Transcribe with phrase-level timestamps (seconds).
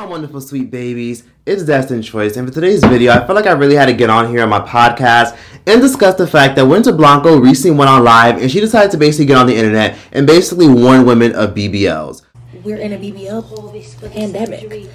[0.00, 1.24] my wonderful sweet babies.
[1.44, 4.08] It's Destin Choice, and for today's video, I felt like I really had to get
[4.08, 5.36] on here on my podcast
[5.66, 8.96] and discuss the fact that Winter Blanco recently went on live and she decided to
[8.96, 12.22] basically get on the internet and basically warn women of BBLs.
[12.64, 14.88] We're in a BBL pandemic.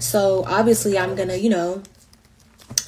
[0.00, 1.84] So obviously, I'm gonna, you know,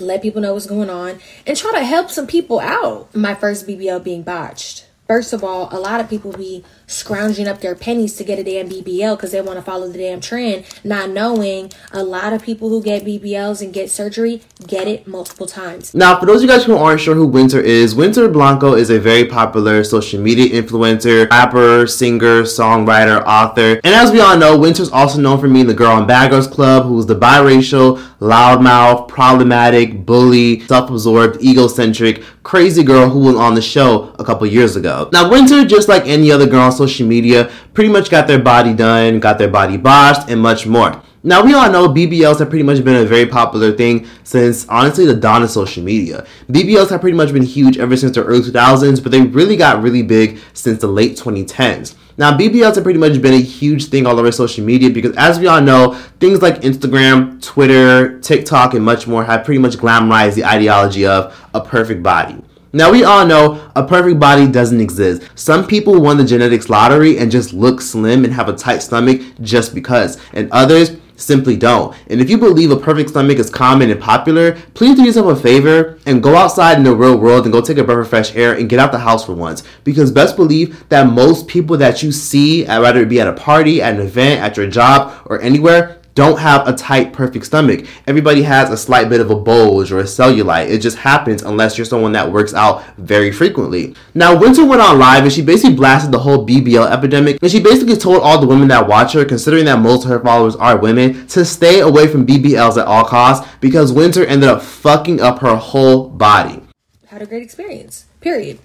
[0.01, 3.15] let people know what's going on and try to help some people out.
[3.15, 4.89] My first BBL being botched.
[5.07, 8.45] First of all, a lot of people be scrounging up their pennies to get a
[8.45, 12.43] damn BBL because they want to follow the damn trend, not knowing a lot of
[12.43, 15.95] people who get BBLs and get surgery get it multiple times.
[15.95, 18.91] Now, for those of you guys who aren't sure who Winter is, Winter Blanco is
[18.91, 23.81] a very popular social media influencer, rapper, singer, songwriter, author.
[23.85, 26.47] And as we all know, Winter's also known for being the girl on Bad Girls
[26.47, 33.63] Club who's the biracial, loudmouth, problematic, bully, self-absorbed, egocentric, crazy girl who was on the
[33.63, 35.09] show a couple years ago.
[35.13, 39.21] Now, Winter, just like any other girl social media, pretty much got their body done,
[39.21, 41.03] got their body botched, and much more.
[41.23, 45.05] Now, we all know BBLs have pretty much been a very popular thing since, honestly,
[45.05, 46.27] the dawn of social media.
[46.49, 49.83] BBLs have pretty much been huge ever since the early 2000s, but they really got
[49.83, 51.95] really big since the late 2010s.
[52.17, 55.39] Now, BBLs have pretty much been a huge thing all over social media because, as
[55.39, 60.37] we all know, things like Instagram, Twitter, TikTok, and much more have pretty much glamorized
[60.37, 62.43] the ideology of a perfect body.
[62.73, 65.29] Now, we all know a perfect body doesn't exist.
[65.35, 69.21] Some people won the genetics lottery and just look slim and have a tight stomach
[69.41, 71.95] just because, and others simply don't.
[72.09, 75.41] And if you believe a perfect stomach is common and popular, please do yourself a
[75.41, 78.35] favor and go outside in the real world and go take a breath of fresh
[78.35, 79.63] air and get out the house for once.
[79.85, 83.33] Because best believe that most people that you see, uh, whether it be at a
[83.33, 87.87] party, at an event, at your job, or anywhere, don't have a tight, perfect stomach.
[88.07, 90.69] Everybody has a slight bit of a bulge or a cellulite.
[90.69, 93.95] It just happens unless you're someone that works out very frequently.
[94.15, 97.39] Now, Winter went on live and she basically blasted the whole BBL epidemic.
[97.41, 100.21] And she basically told all the women that watch her, considering that most of her
[100.21, 104.63] followers are women, to stay away from BBLs at all costs because Winter ended up
[104.63, 106.63] fucking up her whole body.
[107.07, 108.59] Had a great experience, period.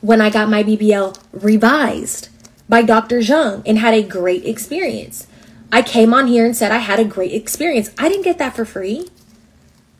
[0.00, 2.28] When I got my BBL revised
[2.68, 3.18] by Dr.
[3.18, 5.26] Zhang and had a great experience.
[5.74, 7.90] I came on here and said I had a great experience.
[7.98, 9.08] I didn't get that for free.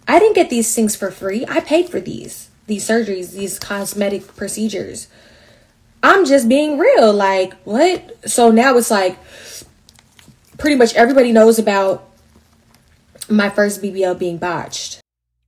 [0.06, 1.46] I didn't get these things for free.
[1.48, 5.08] I paid for these, these surgeries, these cosmetic procedures.
[6.02, 7.12] I'm just being real.
[7.14, 8.28] Like, what?
[8.28, 9.18] So now it's like
[10.58, 12.06] pretty much everybody knows about
[13.30, 15.00] my first BBL being botched.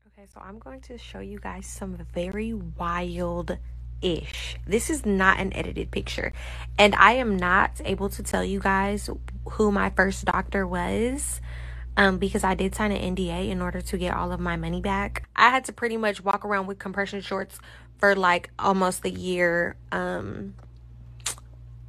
[0.07, 3.59] Okay, so I'm going to show you guys some very wild
[4.05, 4.57] ish.
[4.67, 6.33] This is not an edited picture.
[6.79, 9.09] And I am not able to tell you guys
[9.53, 11.41] who my first doctor was
[11.97, 14.81] um, because I did sign an NDA in order to get all of my money
[14.81, 15.29] back.
[15.37, 17.59] I had to pretty much walk around with compression shorts
[17.99, 20.55] for like almost a year um,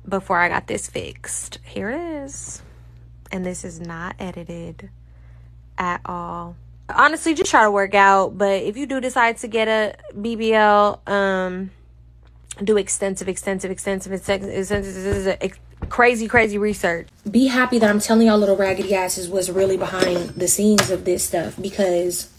[0.08, 1.60] before I got this fixed.
[1.64, 2.62] Here it is.
[3.32, 4.90] And this is not edited
[5.78, 6.56] at all.
[6.88, 8.38] Honestly, just try to work out.
[8.38, 11.72] But if you do decide to get a BBL, um,
[12.64, 17.08] do extensive, extensive, extensive, extensive, extensive, crazy, crazy research.
[17.30, 21.06] Be happy that I'm telling y'all little raggedy asses what's really behind the scenes of
[21.06, 22.30] this stuff because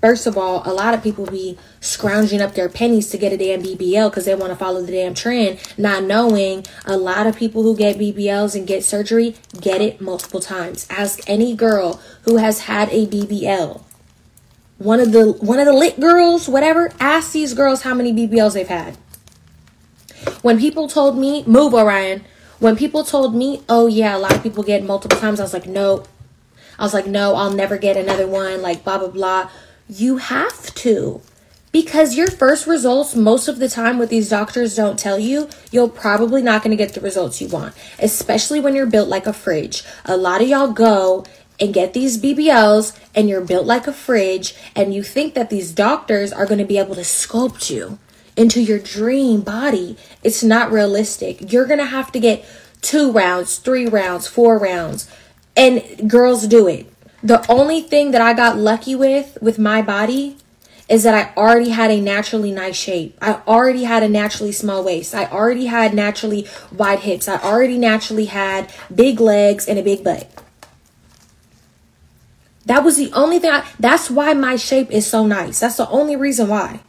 [0.00, 3.36] First of all, a lot of people be scrounging up their pennies to get a
[3.36, 7.36] damn BBL because they want to follow the damn trend, not knowing a lot of
[7.36, 10.86] people who get BBLs and get surgery get it multiple times.
[10.90, 13.82] Ask any girl who has had a BBL
[14.78, 18.54] one of the one of the lit girls, whatever, ask these girls how many BBLs
[18.54, 18.96] they've had.
[20.42, 22.24] When people told me, move Orion.
[22.58, 25.52] When people told me, oh yeah, a lot of people get multiple times, I was
[25.52, 26.04] like, no.
[26.78, 29.50] I was like, no, I'll never get another one, like blah blah blah.
[29.88, 31.20] You have to.
[31.72, 35.88] Because your first results, most of the time, what these doctors don't tell you, you're
[35.88, 39.82] probably not to get the results you want, especially when you're built like a fridge.
[40.06, 41.26] A lot of y'all go
[41.58, 45.72] and get these BBLs and you're built like a fridge and you think that these
[45.72, 47.98] doctors are going to be able to sculpt you
[48.36, 49.96] into your dream body.
[50.22, 51.52] It's not realistic.
[51.52, 52.44] You're going to have to get
[52.82, 55.10] two rounds, three rounds, four rounds.
[55.56, 56.92] And girls do it.
[57.22, 60.36] The only thing that I got lucky with with my body
[60.88, 63.18] is that I already had a naturally nice shape.
[63.20, 65.14] I already had a naturally small waist.
[65.14, 67.26] I already had naturally wide hips.
[67.26, 70.30] I already naturally had big legs and a big butt.
[72.66, 75.60] That was the only thing I, that's why my shape is so nice.
[75.60, 76.80] That's the only reason why.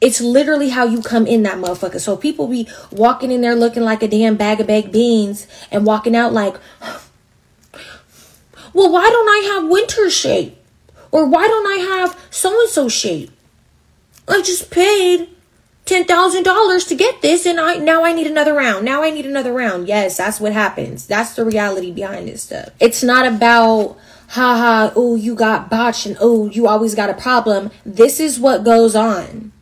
[0.00, 2.00] It's literally how you come in that motherfucker.
[2.00, 5.84] So people be walking in there looking like a damn bag of baked beans and
[5.84, 6.54] walking out like,
[8.72, 10.56] well, why don't I have winter shape?
[11.12, 13.30] Or why don't I have so and so shape?
[14.26, 15.28] I just paid
[15.84, 18.84] ten thousand dollars to get this, and I now I need another round.
[18.84, 19.88] Now I need another round.
[19.88, 21.06] Yes, that's what happens.
[21.06, 22.70] That's the reality behind this stuff.
[22.80, 23.96] It's not about
[24.30, 27.70] haha, oh you got botched and oh you always got a problem.
[27.84, 29.52] This is what goes on.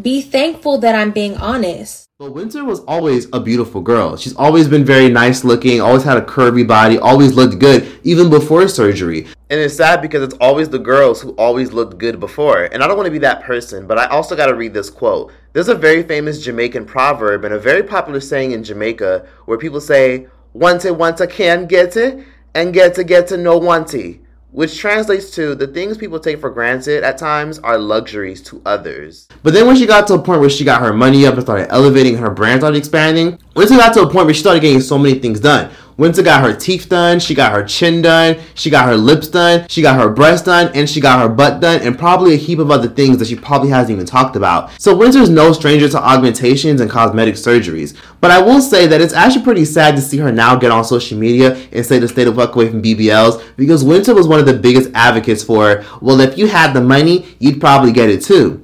[0.00, 2.06] Be thankful that I'm being honest.
[2.18, 4.16] But Winter was always a beautiful girl.
[4.16, 8.30] She's always been very nice looking, always had a curvy body, always looked good, even
[8.30, 9.26] before surgery.
[9.48, 12.64] And it's sad because it's always the girls who always looked good before.
[12.64, 14.90] And I don't want to be that person, but I also got to read this
[14.90, 15.32] quote.
[15.52, 19.80] There's a very famous Jamaican proverb and a very popular saying in Jamaica where people
[19.80, 24.20] say, "Once it, want can get it, and get to get to no want it
[24.56, 29.28] which translates to the things people take for granted at times are luxuries to others.
[29.42, 31.42] But then when she got to a point where she got her money up and
[31.42, 34.60] started elevating her brand started expanding, once she got to a point where she started
[34.60, 35.70] getting so many things done.
[35.98, 39.66] Winter got her teeth done, she got her chin done, she got her lips done,
[39.68, 42.58] she got her breast done, and she got her butt done, and probably a heap
[42.58, 44.70] of other things that she probably hasn't even talked about.
[44.78, 47.96] So Winter's no stranger to augmentations and cosmetic surgeries.
[48.20, 50.84] But I will say that it's actually pretty sad to see her now get on
[50.84, 54.38] social media and say to stay the fuck away from BBLs because Winter was one
[54.38, 58.22] of the biggest advocates for, well, if you had the money, you'd probably get it
[58.22, 58.62] too.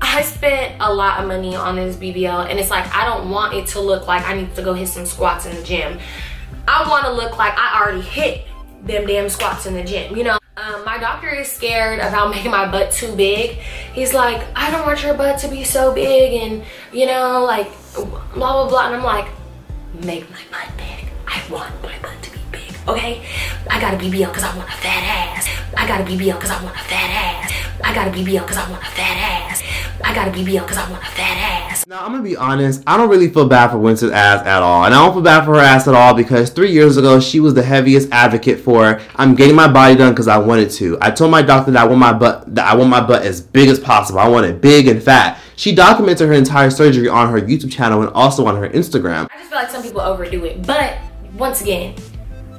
[0.00, 3.54] I spent a lot of money on this BBL and it's like I don't want
[3.54, 5.98] it to look like I need to go hit some squats in the gym.
[6.68, 8.46] I want to look like I already hit
[8.82, 10.38] them damn squats in the gym, you know?
[10.56, 13.58] Um, my doctor is scared about making my butt too big.
[13.94, 17.70] He's like, I don't want your butt to be so big and, you know, like,
[17.94, 18.04] blah,
[18.34, 18.86] blah, blah.
[18.86, 19.28] And I'm like,
[20.04, 21.08] make my butt big.
[21.26, 23.26] I want my butt to be big, okay?
[23.70, 25.48] I got a BBL because I want a fat ass.
[25.76, 27.52] I got a BBL because I want a fat ass.
[27.82, 29.62] I got a BBL because I want a fat ass.
[30.04, 31.36] I got a BBL because I want a fat
[31.70, 31.86] ass.
[31.86, 34.84] Now, I'm gonna be honest, I don't really feel bad for Winter's ass at all.
[34.84, 37.40] And I don't feel bad for her ass at all because three years ago, she
[37.40, 40.98] was the heaviest advocate for I'm getting my body done because I wanted to.
[41.00, 43.40] I told my doctor that I want my butt that I want my butt as
[43.40, 44.20] big as possible.
[44.20, 45.40] I want it big and fat.
[45.56, 49.28] She documented her entire surgery on her YouTube channel and also on her Instagram.
[49.30, 50.66] I just feel like some people overdo it.
[50.66, 50.98] But
[51.36, 51.94] once again,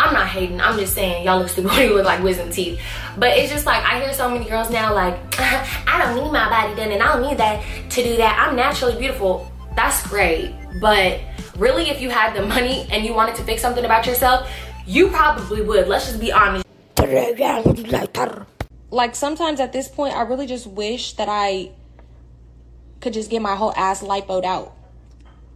[0.01, 0.59] I'm not hating.
[0.59, 2.81] I'm just saying y'all look stupid when you look like wisdom teeth.
[3.17, 6.49] But it's just like I hear so many girls now like, I don't need my
[6.49, 8.39] body done and I don't need that to do that.
[8.39, 9.51] I'm naturally beautiful.
[9.75, 10.55] That's great.
[10.81, 11.21] But
[11.55, 14.51] really, if you had the money and you wanted to fix something about yourself,
[14.87, 15.87] you probably would.
[15.87, 16.65] Let's just be honest.
[18.89, 21.71] Like sometimes at this point, I really just wish that I
[23.01, 24.75] could just get my whole ass lipoed out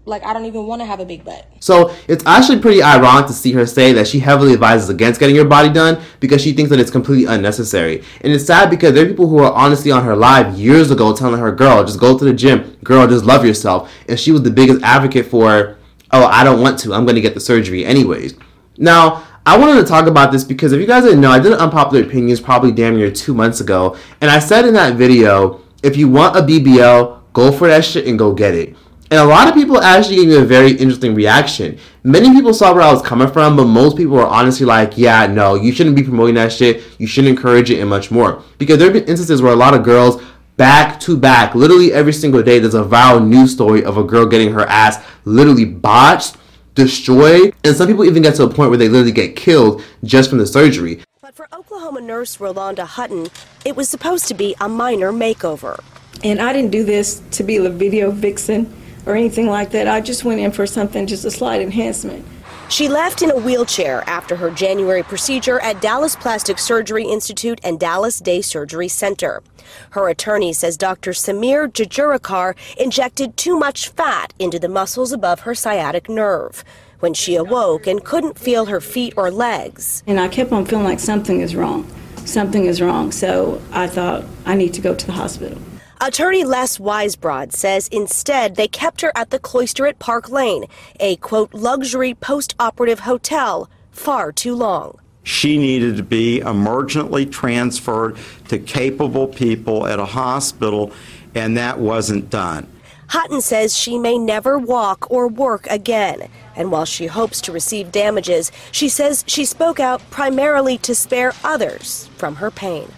[0.05, 1.47] like I don't even want to have a big butt.
[1.59, 5.35] So it's actually pretty ironic to see her say that she heavily advises against getting
[5.35, 8.03] your body done because she thinks that it's completely unnecessary.
[8.21, 11.15] And it's sad because there are people who are honestly on her live years ago
[11.15, 12.77] telling her, girl, just go to the gym.
[12.83, 13.91] Girl, just love yourself.
[14.07, 15.77] And she was the biggest advocate for,
[16.11, 16.93] oh, I don't want to.
[16.93, 18.35] I'm going to get the surgery anyways.
[18.77, 21.53] Now, I wanted to talk about this because if you guys didn't know, I did
[21.53, 23.97] an unpopular opinions probably damn near two months ago.
[24.21, 28.07] And I said in that video, if you want a BBL, go for that shit
[28.07, 28.75] and go get it.
[29.11, 31.77] And a lot of people actually gave me a very interesting reaction.
[32.03, 35.27] Many people saw where I was coming from, but most people were honestly like, yeah,
[35.27, 36.81] no, you shouldn't be promoting that shit.
[36.97, 38.41] You shouldn't encourage it and much more.
[38.57, 40.23] Because there have been instances where a lot of girls,
[40.57, 44.25] back to back, literally every single day, there's a viral news story of a girl
[44.25, 46.37] getting her ass literally botched,
[46.73, 50.31] destroyed, and some people even get to a point where they literally get killed just
[50.31, 51.03] from the surgery.
[51.21, 53.27] But for Oklahoma nurse Rolanda Hutton,
[53.63, 55.79] it was supposed to be a minor makeover.
[56.23, 58.73] And I didn't do this to be a video vixen
[59.05, 59.87] or anything like that.
[59.87, 62.25] I just went in for something, just a slight enhancement.
[62.67, 67.79] She left in a wheelchair after her January procedure at Dallas Plastic Surgery Institute and
[67.79, 69.43] Dallas Day Surgery Center.
[69.91, 71.11] Her attorney says Dr.
[71.11, 76.63] Samir Jejurikar injected too much fat into the muscles above her sciatic nerve
[76.99, 80.03] when she awoke and couldn't feel her feet or legs.
[80.07, 81.87] And I kept on feeling like something is wrong.
[82.25, 83.11] Something is wrong.
[83.11, 85.59] So I thought I need to go to the hospital.
[86.01, 90.65] Attorney Les Weisbrod says instead they kept her at the Cloister at Park Lane,
[90.99, 94.99] a quote luxury post-operative hotel, far too long.
[95.23, 98.17] She needed to be emergently transferred
[98.49, 100.91] to capable people at a hospital,
[101.33, 102.67] and that wasn't done.
[103.07, 106.27] Hutton says she may never walk or work again.
[106.55, 111.33] And while she hopes to receive damages, she says she spoke out primarily to spare
[111.43, 112.91] others from her pain.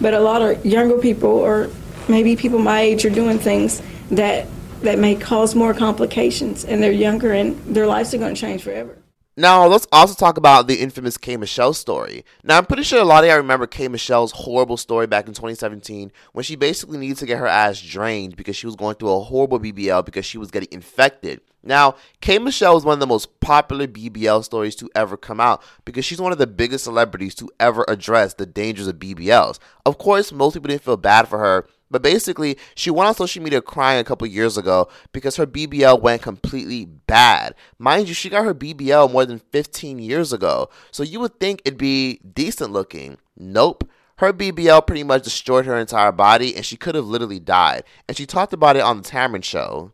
[0.00, 1.70] But a lot of younger people or
[2.08, 4.46] maybe people my age are doing things that
[4.82, 8.62] that may cause more complications and they're younger and their lives are going to change
[8.62, 8.98] forever.
[9.34, 11.38] Now, let's also talk about the infamous K.
[11.38, 12.22] Michelle story.
[12.44, 13.88] Now, I'm pretty sure a lot of y'all remember K.
[13.88, 18.36] Michelle's horrible story back in 2017 when she basically needed to get her ass drained
[18.36, 22.38] because she was going through a horrible BBL because she was getting infected Now, K
[22.38, 26.20] Michelle is one of the most popular BBL stories to ever come out because she's
[26.20, 29.58] one of the biggest celebrities to ever address the dangers of BBLs.
[29.86, 33.42] Of course, most people didn't feel bad for her, but basically, she went on social
[33.42, 37.54] media crying a couple years ago because her BBL went completely bad.
[37.78, 41.62] Mind you, she got her BBL more than 15 years ago, so you would think
[41.64, 43.18] it'd be decent looking.
[43.36, 43.88] Nope.
[44.16, 47.84] Her BBL pretty much destroyed her entire body, and she could have literally died.
[48.08, 49.92] And she talked about it on the Tamron show.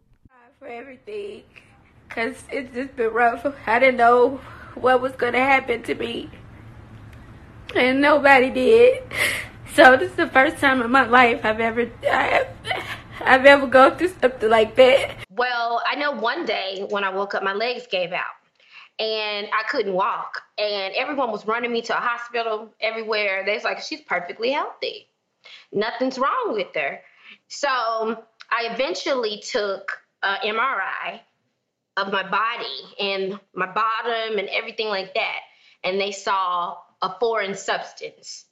[0.59, 1.43] For everything
[2.19, 3.47] because it's just been rough.
[3.67, 4.41] I didn't know
[4.75, 6.31] what was going to happen to me,
[7.75, 9.03] and nobody did.
[9.75, 12.47] So this is the first time in my life I've ever I,
[13.21, 15.17] I've ever gone through something like that.
[15.31, 18.25] Well, I know one day when I woke up, my legs gave out
[18.99, 23.45] and I couldn't walk, and everyone was running me to a hospital everywhere.
[23.47, 25.09] They was like, "She's perfectly healthy,
[25.73, 27.01] nothing's wrong with her."
[27.47, 31.21] So I eventually took an MRI
[31.97, 35.41] of my body and my bottom and everything like that.
[35.85, 38.47] And they saw a foreign substance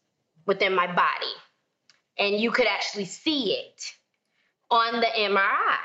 [0.47, 1.33] within my body.
[2.19, 3.83] And you could actually see it
[4.71, 5.79] on the MRI.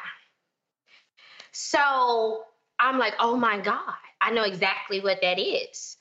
[1.52, 2.44] So
[2.80, 5.98] I'm like, oh my God, I know exactly what that is.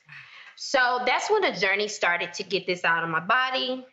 [0.56, 3.84] So that's when the journey started to get this out of my body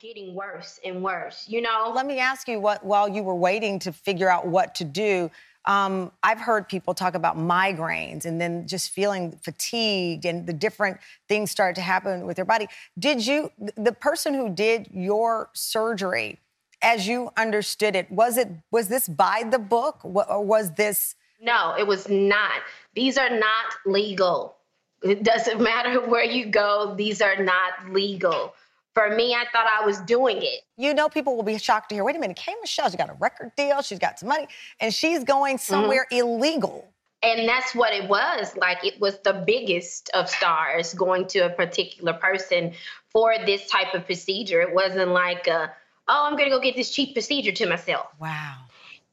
[0.00, 1.92] getting worse and worse, you know?
[1.94, 5.30] Let me ask you what while you were waiting to figure out what to do,
[5.66, 10.98] um, I've heard people talk about migraines and then just feeling fatigued and the different
[11.28, 12.66] things start to happen with their body.
[12.98, 16.38] Did you, the person who did your surgery,
[16.82, 21.14] as you understood it, was it was this by the book or was this?
[21.42, 22.62] No, it was not.
[22.94, 24.56] These are not legal.
[25.02, 28.54] It doesn't matter where you go; these are not legal.
[29.00, 30.60] For me, I thought I was doing it.
[30.76, 33.08] You know, people will be shocked to hear, wait a minute, K Michelle, she got
[33.08, 34.46] a record deal, she's got some money,
[34.78, 35.72] and she's going mm-hmm.
[35.72, 36.18] somewhere mm-hmm.
[36.18, 36.86] illegal.
[37.22, 38.54] And that's what it was.
[38.58, 42.74] Like it was the biggest of stars going to a particular person
[43.08, 44.60] for this type of procedure.
[44.60, 45.72] It wasn't like, a,
[46.06, 48.08] oh, I'm going to go get this cheap procedure to myself.
[48.20, 48.58] Wow.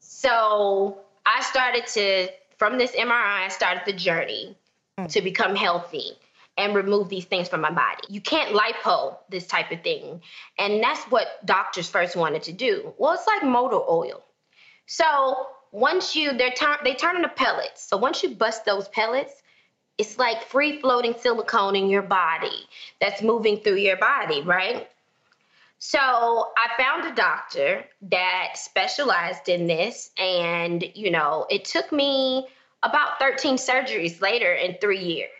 [0.00, 2.28] So I started to,
[2.58, 4.54] from this MRI, I started the journey
[5.00, 5.10] mm.
[5.10, 6.18] to become healthy
[6.58, 8.02] and remove these things from my body.
[8.08, 10.20] You can't lipo this type of thing.
[10.58, 12.92] And that's what doctors first wanted to do.
[12.98, 14.24] Well, it's like motor oil.
[14.86, 17.82] So once you they're turn they turn into pellets.
[17.82, 19.32] So once you bust those pellets,
[19.98, 22.66] it's like free floating silicone in your body
[23.00, 24.88] that's moving through your body, right?
[25.78, 32.48] So I found a doctor that specialized in this, and you know, it took me
[32.82, 35.30] about 13 surgeries later in three years.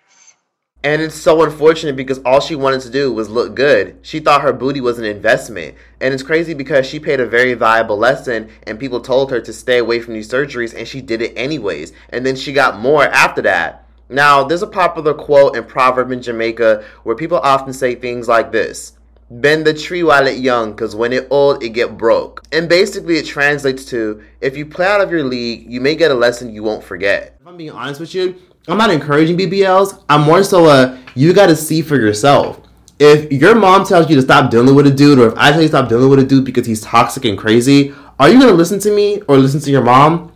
[0.84, 3.98] And it's so unfortunate because all she wanted to do was look good.
[4.02, 5.74] She thought her booty was an investment.
[6.00, 9.52] And it's crazy because she paid a very valuable lesson and people told her to
[9.52, 11.92] stay away from these surgeries and she did it anyways.
[12.10, 13.86] And then she got more after that.
[14.08, 18.52] Now, there's a popular quote and proverb in Jamaica where people often say things like
[18.52, 18.92] this.
[19.30, 22.42] Bend the tree while it young, cause when it old, it get broke.
[22.50, 26.10] And basically it translates to, if you play out of your league, you may get
[26.10, 27.36] a lesson you won't forget.
[27.38, 28.36] If I'm being honest with you,
[28.68, 30.02] I'm not encouraging BBLs.
[30.10, 32.60] I'm more so a you got to see for yourself.
[32.98, 35.62] If your mom tells you to stop dealing with a dude, or if I tell
[35.62, 38.52] you to stop dealing with a dude because he's toxic and crazy, are you gonna
[38.52, 40.32] listen to me or listen to your mom?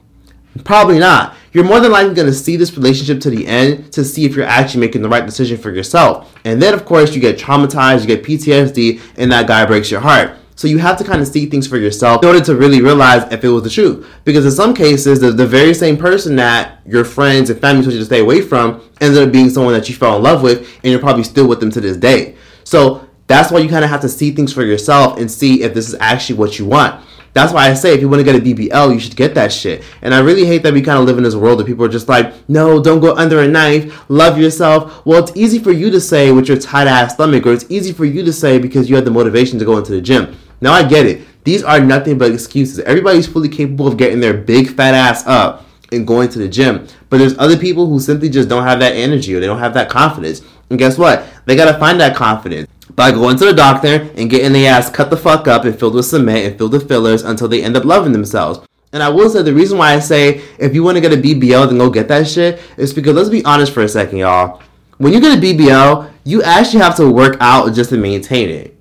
[0.64, 1.34] Probably not.
[1.52, 4.46] You're more than likely gonna see this relationship to the end to see if you're
[4.46, 6.34] actually making the right decision for yourself.
[6.44, 10.00] And then, of course, you get traumatized, you get PTSD, and that guy breaks your
[10.00, 10.36] heart.
[10.62, 13.24] So you have to kind of see things for yourself in order to really realize
[13.32, 14.06] if it was the truth.
[14.24, 17.94] Because in some cases, the, the very same person that your friends and family told
[17.94, 20.60] you to stay away from ended up being someone that you fell in love with,
[20.84, 22.36] and you're probably still with them to this day.
[22.62, 25.74] So that's why you kind of have to see things for yourself and see if
[25.74, 27.04] this is actually what you want.
[27.32, 29.52] That's why I say if you want to get a BBL, you should get that
[29.52, 29.82] shit.
[30.00, 31.88] And I really hate that we kind of live in this world that people are
[31.88, 35.04] just like, no, don't go under a knife, love yourself.
[35.04, 37.92] Well, it's easy for you to say with your tight ass stomach, or it's easy
[37.92, 40.36] for you to say because you had the motivation to go into the gym.
[40.62, 41.20] Now I get it.
[41.44, 42.78] These are nothing but excuses.
[42.78, 46.86] Everybody's fully capable of getting their big fat ass up and going to the gym.
[47.10, 49.74] But there's other people who simply just don't have that energy or they don't have
[49.74, 50.40] that confidence.
[50.70, 51.26] And guess what?
[51.44, 55.10] They gotta find that confidence by going to the doctor and getting their ass cut
[55.10, 57.84] the fuck up and filled with cement and filled with fillers until they end up
[57.84, 58.60] loving themselves.
[58.92, 61.16] And I will say the reason why I say if you want to get a
[61.16, 64.62] BBL, then go get that shit is because let's be honest for a second, y'all.
[64.98, 68.78] When you get a BBL, you actually have to work out just to maintain it.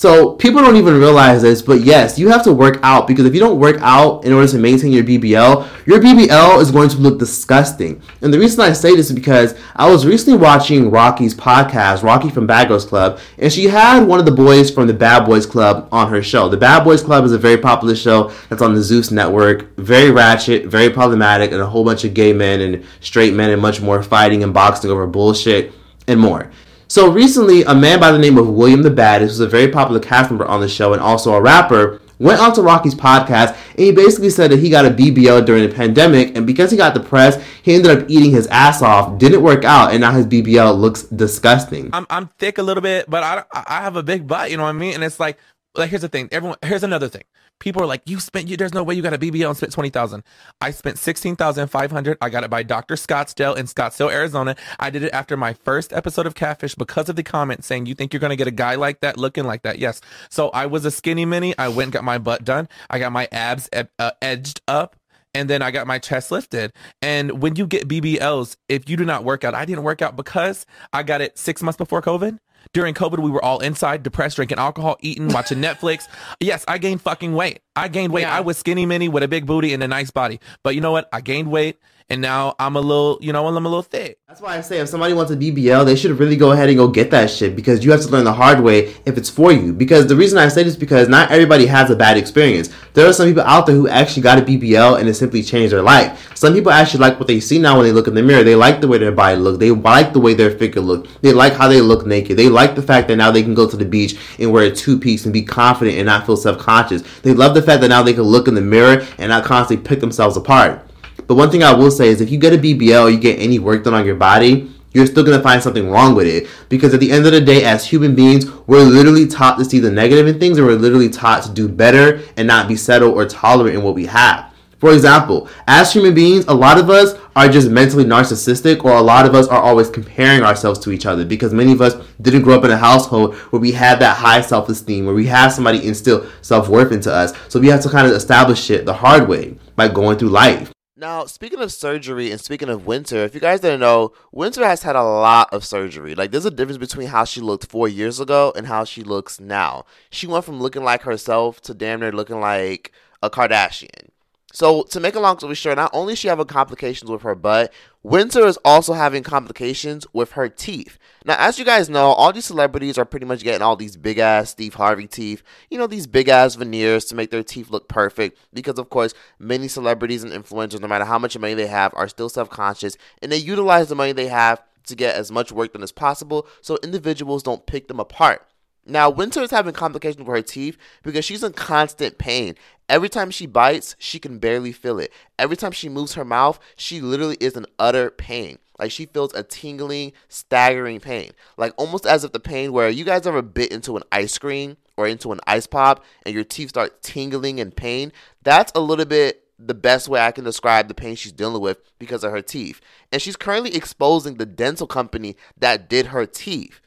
[0.00, 3.34] So people don't even realize this, but yes, you have to work out because if
[3.34, 6.96] you don't work out in order to maintain your BBL, your BBL is going to
[6.96, 8.00] look disgusting.
[8.22, 12.30] And the reason I say this is because I was recently watching Rocky's podcast, Rocky
[12.30, 15.44] from Bad Girls Club, and she had one of the boys from the Bad Boys
[15.44, 16.48] Club on her show.
[16.48, 20.10] The Bad Boys Club is a very popular show that's on the Zeus network, very
[20.10, 23.82] ratchet, very problematic, and a whole bunch of gay men and straight men and much
[23.82, 25.74] more fighting and boxing over bullshit
[26.08, 26.50] and more.
[26.90, 30.00] So recently, a man by the name of William the Baddest, who's a very popular
[30.00, 33.92] cast member on the show and also a rapper, went onto Rocky's podcast and he
[33.92, 37.38] basically said that he got a BBL during the pandemic and because he got depressed,
[37.62, 41.04] he ended up eating his ass off, didn't work out, and now his BBL looks
[41.04, 41.90] disgusting.
[41.92, 44.64] I'm I'm thick a little bit, but I I have a big butt, you know
[44.64, 44.94] what I mean?
[44.94, 45.38] And it's like
[45.76, 47.22] like here's the thing, everyone here's another thing
[47.60, 48.56] people are like, you spent you.
[48.56, 50.24] There's no way you got a BBL and spent twenty thousand.
[50.60, 52.18] I spent sixteen thousand five hundred.
[52.20, 54.56] I got it by Doctor Scottsdale in Scottsdale, Arizona.
[54.80, 57.94] I did it after my first episode of Catfish because of the comment saying you
[57.94, 59.78] think you're gonna get a guy like that looking like that.
[59.78, 60.00] Yes.
[60.28, 61.56] So I was a skinny mini.
[61.56, 62.68] I went and got my butt done.
[62.88, 64.96] I got my abs ed- uh, edged up.
[65.34, 66.72] And then I got my chest lifted.
[67.02, 70.16] And when you get BBLs, if you do not work out, I didn't work out
[70.16, 72.38] because I got it six months before COVID
[72.72, 76.08] during COVID, we were all inside, depressed, drinking alcohol, eating, watching Netflix.
[76.40, 77.60] Yes, I gained fucking weight.
[77.76, 78.22] I gained weight.
[78.22, 78.36] Yeah.
[78.36, 80.40] I was skinny mini with a big booty and a nice body.
[80.62, 81.08] But you know what?
[81.12, 81.78] I gained weight
[82.10, 84.18] and now I'm a little, you know, I'm a little thick.
[84.26, 86.76] That's why I say if somebody wants a BBL, they should really go ahead and
[86.76, 89.52] go get that shit because you have to learn the hard way if it's for
[89.52, 89.72] you.
[89.72, 92.68] Because the reason I say this is because not everybody has a bad experience.
[92.94, 95.72] There are some people out there who actually got a BBL and it simply changed
[95.72, 96.36] their life.
[96.36, 98.42] Some people actually like what they see now when they look in the mirror.
[98.42, 99.58] They like the way their body looks.
[99.58, 101.08] They like the way their figure looks.
[101.22, 102.36] They like how they look naked.
[102.36, 104.74] They like the fact that now they can go to the beach and wear a
[104.74, 107.02] two piece and be confident and not feel self conscious.
[107.20, 109.86] They love the fact that now they can look in the mirror and not constantly
[109.86, 110.89] pick themselves apart.
[111.30, 113.60] But one thing I will say is if you get a BBL you get any
[113.60, 116.48] work done on your body, you're still going to find something wrong with it.
[116.68, 119.78] Because at the end of the day, as human beings, we're literally taught to see
[119.78, 123.14] the negative in things and we're literally taught to do better and not be settled
[123.14, 124.52] or tolerant in what we have.
[124.80, 129.00] For example, as human beings, a lot of us are just mentally narcissistic, or a
[129.00, 132.42] lot of us are always comparing ourselves to each other because many of us didn't
[132.42, 135.52] grow up in a household where we had that high self esteem, where we have
[135.52, 137.32] somebody instill self worth into us.
[137.48, 140.72] So we have to kind of establish it the hard way by going through life.
[141.00, 144.82] Now, speaking of surgery and speaking of Winter, if you guys didn't know, Winter has
[144.82, 146.14] had a lot of surgery.
[146.14, 149.40] Like, there's a difference between how she looked four years ago and how she looks
[149.40, 149.86] now.
[150.10, 152.92] She went from looking like herself to damn near looking like
[153.22, 154.09] a Kardashian.
[154.52, 157.36] So, to make a long story short, not only is she having complications with her
[157.36, 160.98] butt, Winter is also having complications with her teeth.
[161.24, 164.18] Now, as you guys know, all these celebrities are pretty much getting all these big
[164.18, 167.88] ass Steve Harvey teeth, you know, these big ass veneers to make their teeth look
[167.88, 168.38] perfect.
[168.52, 172.08] Because, of course, many celebrities and influencers, no matter how much money they have, are
[172.08, 175.72] still self conscious and they utilize the money they have to get as much work
[175.74, 178.49] done as possible so individuals don't pick them apart.
[178.86, 182.54] Now, Winter is having complications with her teeth because she's in constant pain.
[182.88, 185.12] Every time she bites, she can barely feel it.
[185.38, 188.58] Every time she moves her mouth, she literally is in utter pain.
[188.78, 191.32] Like she feels a tingling, staggering pain.
[191.58, 194.78] Like almost as if the pain where you guys ever bit into an ice cream
[194.96, 198.10] or into an ice pop and your teeth start tingling in pain.
[198.42, 201.78] That's a little bit the best way I can describe the pain she's dealing with
[201.98, 202.80] because of her teeth.
[203.12, 206.80] And she's currently exposing the dental company that did her teeth.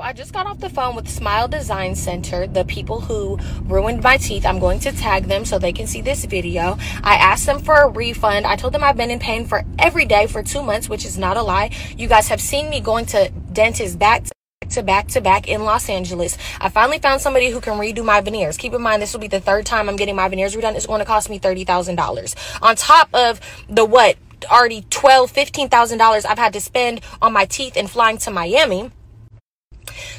[0.00, 4.16] I just got off the phone with Smile Design Center, the people who ruined my
[4.16, 4.46] teeth.
[4.46, 6.78] I'm going to tag them so they can see this video.
[7.02, 8.46] I asked them for a refund.
[8.46, 11.18] I told them I've been in pain for every day for two months, which is
[11.18, 11.70] not a lie.
[11.96, 14.24] You guys have seen me going to dentists back
[14.70, 16.36] to back to back in Los Angeles.
[16.60, 18.56] I finally found somebody who can redo my veneers.
[18.56, 20.74] Keep in mind, this will be the third time I'm getting my veneers redone.
[20.74, 22.62] It's going to cost me $30,000.
[22.62, 24.16] On top of the what?
[24.48, 28.30] Already twelve, fifteen thousand dollars I've had to spend on my teeth and flying to
[28.30, 28.92] Miami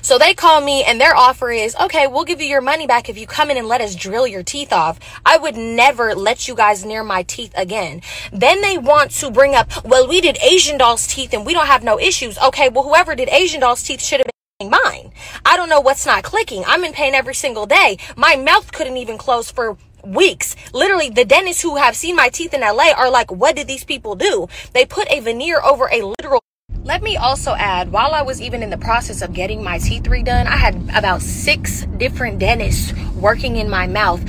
[0.02, 3.10] so they call me and their offer is, okay, we'll give you your money back
[3.10, 5.00] if you come in and let us drill your teeth off.
[5.26, 8.02] I would never let you guys near my teeth again.
[8.32, 11.68] Then they want to bring up, well, we did Asian Doll's teeth and we don't
[11.68, 12.38] have no issues.
[12.38, 14.30] Okay, well, whoever did Asian Doll's teeth should have
[14.60, 15.12] been mine.
[15.46, 16.64] I don't know what's not clicking.
[16.68, 17.98] I'm in pain every single day.
[18.16, 20.56] My mouth couldn't even close for weeks.
[20.74, 23.84] Literally, the dentists who have seen my teeth in LA are like, what did these
[23.84, 24.48] people do?
[24.74, 26.42] They put a veneer over a literal
[26.84, 30.04] let me also add, while I was even in the process of getting my teeth
[30.04, 34.22] redone, I had about six different dentists working in my mouth.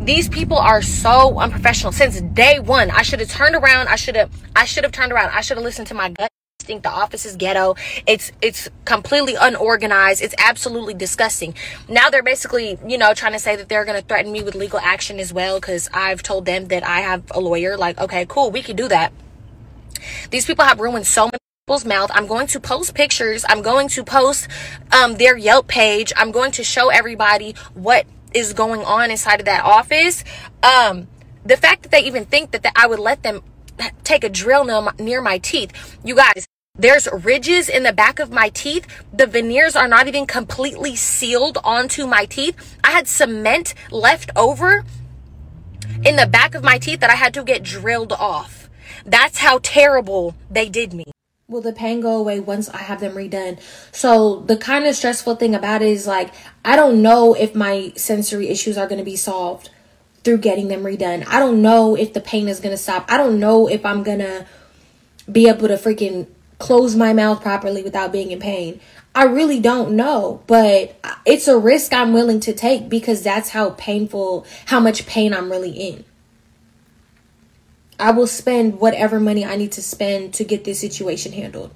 [0.00, 1.92] These people are so unprofessional.
[1.92, 3.88] Since day one, I should have turned around.
[3.88, 5.30] I should have, I should have turned around.
[5.30, 6.30] I should have listened to my gut
[6.70, 7.74] think the office is ghetto.
[8.06, 10.22] It's it's completely unorganized.
[10.22, 11.54] It's absolutely disgusting.
[11.88, 14.54] Now they're basically, you know, trying to say that they're going to threaten me with
[14.54, 18.24] legal action as well cuz I've told them that I have a lawyer like, okay,
[18.28, 19.12] cool, we can do that.
[20.30, 21.38] These people have ruined so many
[21.70, 22.10] people's mouth.
[22.12, 23.44] I'm going to post pictures.
[23.48, 24.48] I'm going to post
[24.90, 26.12] um, their Yelp page.
[26.16, 30.24] I'm going to show everybody what is going on inside of that office.
[30.64, 31.06] Um,
[31.44, 33.44] the fact that they even think that, that I would let them
[34.02, 35.70] take a drill near my, near my teeth,
[36.04, 36.44] you guys.
[36.76, 38.84] There's ridges in the back of my teeth.
[39.12, 42.78] The veneers are not even completely sealed onto my teeth.
[42.82, 44.84] I had cement left over
[46.04, 48.68] in the back of my teeth that I had to get drilled off.
[49.06, 51.04] That's how terrible they did me.
[51.50, 53.58] Will the pain go away once I have them redone?
[53.90, 56.32] So the kind of stressful thing about it is like
[56.64, 59.68] I don't know if my sensory issues are going to be solved
[60.22, 61.26] through getting them redone.
[61.26, 63.04] I don't know if the pain is going to stop.
[63.08, 64.46] I don't know if I'm going to
[65.30, 66.28] be able to freaking
[66.60, 68.78] close my mouth properly without being in pain.
[69.12, 73.70] I really don't know, but it's a risk I'm willing to take because that's how
[73.70, 76.04] painful, how much pain I'm really in.
[78.00, 81.72] I will spend whatever money I need to spend to get this situation handled.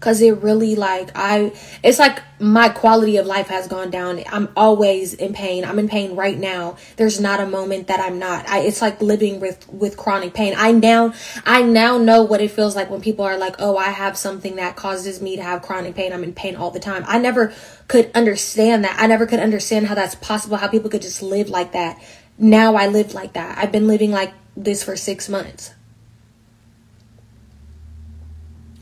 [0.00, 4.22] Cause it really like I it's like my quality of life has gone down.
[4.30, 5.64] I'm always in pain.
[5.64, 6.76] I'm in pain right now.
[6.96, 8.46] There's not a moment that I'm not.
[8.46, 10.52] I it's like living with with chronic pain.
[10.58, 11.14] I now
[11.46, 14.56] I now know what it feels like when people are like, "Oh, I have something
[14.56, 16.12] that causes me to have chronic pain.
[16.12, 17.54] I'm in pain all the time." I never
[17.88, 18.96] could understand that.
[19.00, 21.98] I never could understand how that's possible, how people could just live like that.
[22.36, 23.56] Now I live like that.
[23.56, 25.74] I've been living like this for 6 months.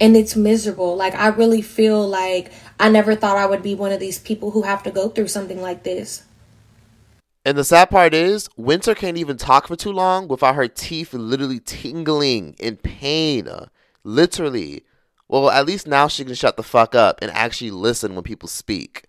[0.02, 0.96] and it's miserable.
[0.96, 4.50] Like I really feel like I never thought I would be one of these people
[4.50, 6.24] who have to go through something like this.
[7.44, 11.14] And the sad part is, Winter can't even talk for too long without her teeth
[11.14, 13.48] literally tingling in pain.
[14.02, 14.84] Literally.
[15.28, 18.48] Well, at least now she can shut the fuck up and actually listen when people
[18.48, 19.04] speak.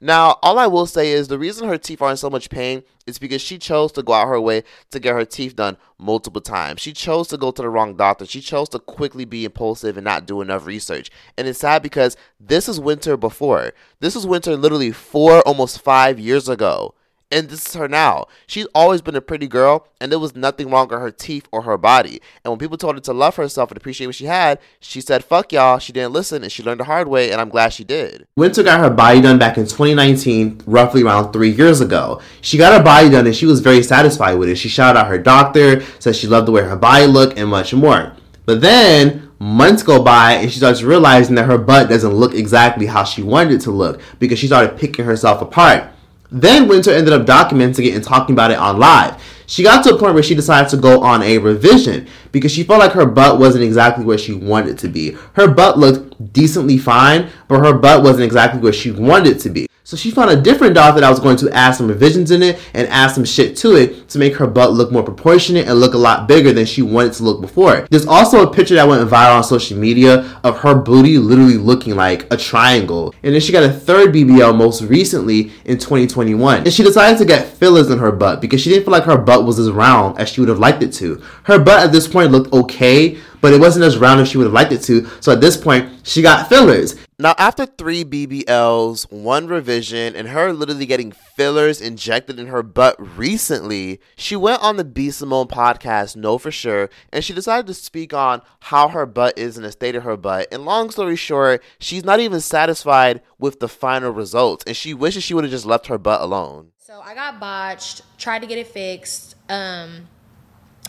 [0.00, 2.84] Now, all I will say is the reason her teeth are in so much pain
[3.06, 6.40] is because she chose to go out her way to get her teeth done multiple
[6.40, 6.80] times.
[6.80, 8.24] She chose to go to the wrong doctor.
[8.24, 11.10] She chose to quickly be impulsive and not do enough research.
[11.36, 13.72] And it's sad because this is winter before.
[13.98, 16.94] This was winter literally four, almost five years ago
[17.30, 18.26] and this is her now.
[18.46, 21.62] She's always been a pretty girl, and there was nothing wrong with her teeth or
[21.62, 22.20] her body.
[22.42, 25.24] And when people told her to love herself and appreciate what she had, she said,
[25.24, 25.78] fuck y'all.
[25.78, 28.26] She didn't listen, and she learned the hard way, and I'm glad she did.
[28.36, 32.20] Winter got her body done back in 2019, roughly around three years ago.
[32.40, 34.56] She got her body done, and she was very satisfied with it.
[34.56, 37.74] She shouted out her doctor, said she loved the way her body looked, and much
[37.74, 38.14] more.
[38.46, 42.86] But then, months go by and she starts realizing that her butt doesn't look exactly
[42.86, 45.84] how she wanted it to look because she started picking herself apart.
[46.30, 49.22] Then Winter ended up documenting it and talking about it on live.
[49.46, 52.64] She got to a point where she decided to go on a revision because she
[52.64, 55.16] felt like her butt wasn't exactly where she wanted to be.
[55.32, 59.48] Her butt looked decently fine, but her butt wasn't exactly where she wanted it to
[59.48, 59.68] be.
[59.88, 62.42] So she found a different doctor that I was going to add some revisions in
[62.42, 65.80] it and add some shit to it to make her butt look more proportionate and
[65.80, 67.86] look a lot bigger than she wanted to look before.
[67.88, 71.96] There's also a picture that went viral on social media of her booty literally looking
[71.96, 73.14] like a triangle.
[73.22, 76.64] And then she got a third BBL most recently in 2021.
[76.64, 79.16] And she decided to get fillers in her butt because she didn't feel like her
[79.16, 81.22] butt was as round as she would have liked it to.
[81.44, 84.44] Her butt at this point looked okay, but it wasn't as round as she would
[84.44, 85.08] have liked it to.
[85.22, 86.94] So at this point, she got fillers.
[87.20, 92.94] Now, after three BBLs, one revision, and her literally getting fillers injected in her butt
[93.18, 97.74] recently, she went on the B Simone podcast, Know for Sure, and she decided to
[97.74, 100.46] speak on how her butt is and the state of her butt.
[100.52, 105.24] And long story short, she's not even satisfied with the final results, and she wishes
[105.24, 106.70] she would have just left her butt alone.
[106.78, 109.34] So I got botched, tried to get it fixed.
[109.48, 110.06] Um,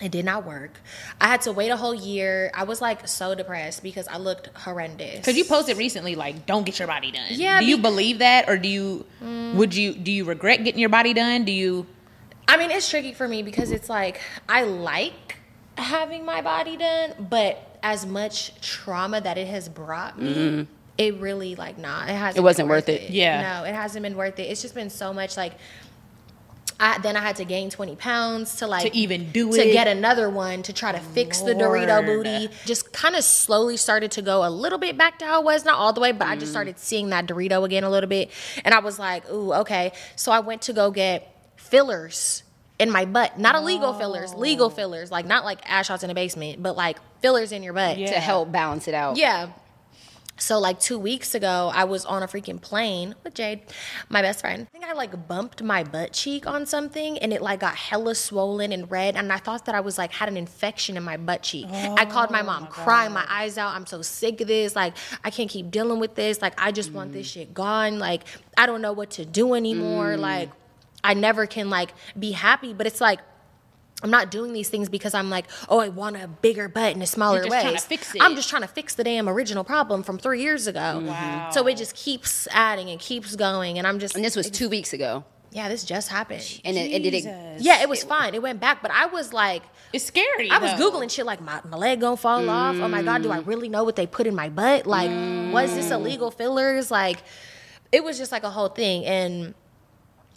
[0.01, 0.79] it did not work.
[1.19, 2.51] I had to wait a whole year.
[2.53, 5.17] I was like so depressed because I looked horrendous.
[5.17, 7.27] Because you posted recently, like, don't get your body done.
[7.31, 7.59] Yeah.
[7.59, 9.05] Do you believe that, or do you?
[9.21, 9.55] Mm.
[9.55, 9.93] Would you?
[9.93, 11.45] Do you regret getting your body done?
[11.45, 11.85] Do you?
[12.47, 15.38] I mean, it's tricky for me because it's like I like
[15.77, 20.33] having my body done, but as much trauma that it has brought me.
[20.33, 20.73] Mm-hmm.
[20.97, 22.03] It really like nah.
[22.03, 22.38] It hasn't.
[22.38, 23.03] It wasn't worth it.
[23.03, 23.12] it.
[23.12, 23.59] Yeah.
[23.59, 24.43] No, it hasn't been worth it.
[24.43, 25.53] It's just been so much like
[26.79, 29.65] I, then I had to gain 20 pounds to like to even do to it
[29.65, 31.57] to get another one to try to fix Lord.
[31.57, 32.49] the Dorito booty.
[32.65, 35.65] Just kind of slowly started to go a little bit back to how it was,
[35.65, 36.31] not all the way, but mm.
[36.31, 36.53] I just mm.
[36.53, 38.31] started seeing that Dorito again a little bit,
[38.63, 39.91] and I was like, ooh, okay.
[40.15, 42.43] So I went to go get fillers
[42.79, 43.99] in my butt, not illegal oh.
[43.99, 47.61] fillers, legal fillers, like not like ash shots in the basement, but like fillers in
[47.61, 48.07] your butt yeah.
[48.07, 49.17] to help balance it out.
[49.17, 49.49] Yeah.
[50.39, 53.62] So like two weeks ago, I was on a freaking plane with Jade,
[54.10, 54.67] my best friend.
[54.67, 58.15] I think I like bumped my butt cheek on something and it like got hella
[58.15, 59.15] swollen and red.
[59.15, 61.67] And I thought that I was like had an infection in my butt cheek.
[61.69, 63.75] Oh, I called my mom my crying my eyes out.
[63.75, 64.75] I'm so sick of this.
[64.75, 66.41] Like I can't keep dealing with this.
[66.41, 66.95] Like I just mm.
[66.95, 67.34] want this mm.
[67.34, 67.99] shit gone.
[67.99, 68.23] Like
[68.58, 70.15] I don't know what to do anymore.
[70.15, 70.19] Mm.
[70.19, 70.49] Like
[71.04, 72.73] I never can like be happy.
[72.73, 73.19] But it's like
[74.01, 77.03] I'm not doing these things because I'm like, oh, I want a bigger butt and
[77.03, 77.63] a smaller just waist.
[77.63, 78.21] trying to fix it.
[78.21, 80.79] I'm just trying to fix the damn original problem from three years ago.
[80.79, 81.07] Mm-hmm.
[81.07, 81.49] Wow.
[81.51, 84.15] So it just keeps adding and keeps going, and I'm just.
[84.15, 85.25] And this was two weeks ago.
[85.51, 86.62] Yeah, this just happened.
[86.63, 87.62] And it, it did it.
[87.62, 88.35] Yeah, it was fine.
[88.35, 90.49] It went back, but I was like, it's scary.
[90.51, 90.91] I was though.
[90.91, 92.75] googling shit like my, my leg gonna fall off.
[92.79, 93.47] Oh my god, do I mm.
[93.47, 94.85] really know what they put in my butt?
[94.85, 95.09] Like,
[95.51, 95.93] was this mm.
[95.93, 96.91] illegal fillers?
[96.91, 97.23] Like,
[97.91, 99.55] it was just like a whole thing, and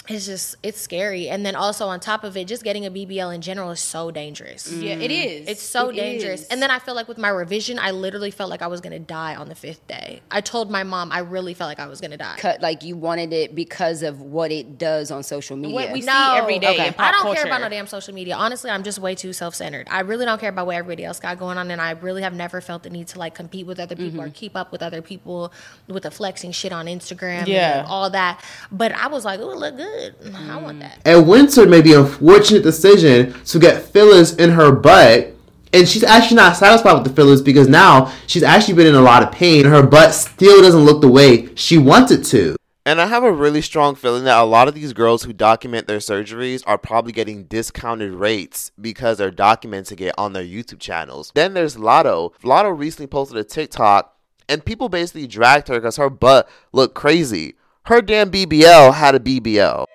[0.08, 1.28] it's just it's scary.
[1.28, 4.10] And then also on top of it, just getting a BBL in general is so
[4.10, 4.70] dangerous.
[4.70, 5.48] Yeah, it is.
[5.48, 6.42] It's so It dangerous.
[6.42, 6.48] is.
[6.48, 8.98] And then I feel like with my revision, I literally felt like I was gonna
[8.98, 10.20] die on the fifth day.
[10.28, 12.34] I told my mom I really felt like I was gonna die.
[12.38, 15.74] Cut like you wanted it because of what it does on social media.
[15.74, 16.88] What we see every day Okay.
[16.88, 17.42] in pop I don't culture.
[17.42, 18.34] care about no damn social media.
[18.34, 19.86] Honestly, I'm just way too self centered.
[19.88, 22.34] I really don't care about what everybody else got going on, and I really have
[22.34, 24.32] never felt the need to like compete with other people or Mm-hmm.
[24.32, 25.52] keep up with other people
[25.86, 27.78] with the flexing shit on Instagram Yeah.
[27.80, 28.42] and all that.
[28.72, 29.91] But I was like, oh, it look good.
[29.92, 30.80] I want mm.
[30.80, 31.00] that.
[31.04, 35.34] And Winter made the unfortunate decision to get fillers in her butt.
[35.74, 39.00] And she's actually not satisfied with the fillers because now she's actually been in a
[39.00, 39.64] lot of pain.
[39.64, 42.56] Her butt still doesn't look the way she wants it to.
[42.84, 45.86] And I have a really strong feeling that a lot of these girls who document
[45.86, 51.30] their surgeries are probably getting discounted rates because they're documenting it on their YouTube channels.
[51.34, 52.32] Then there's Lotto.
[52.42, 54.16] Lotto recently posted a TikTok
[54.48, 57.54] and people basically dragged her because her butt looked crazy.
[57.86, 59.86] Her damn BBL had a BBL.